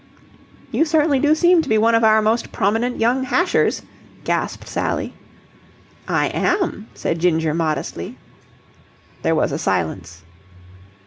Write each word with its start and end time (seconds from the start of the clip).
"You 0.71 0.83
certainly 0.83 1.19
do 1.19 1.35
seem 1.35 1.61
to 1.61 1.69
be 1.69 1.77
one 1.77 1.93
of 1.93 2.03
our 2.03 2.23
most 2.23 2.51
prominent 2.51 2.99
young 2.99 3.23
hashers!" 3.23 3.83
gasped 4.23 4.67
Sally. 4.67 5.13
"I 6.07 6.29
am," 6.29 6.87
said 6.95 7.19
Ginger, 7.19 7.53
modestly. 7.53 8.17
There 9.21 9.35
was 9.35 9.51
a 9.51 9.59
silence. 9.59 10.23